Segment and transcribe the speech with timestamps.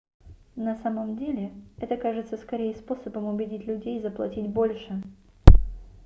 [0.55, 4.99] на самом деле это кажется скорее способом убедить людей заплатить больше